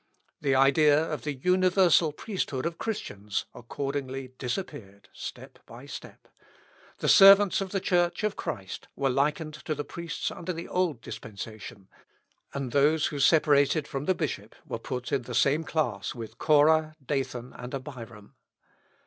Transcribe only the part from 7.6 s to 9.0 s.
of the Church of Christ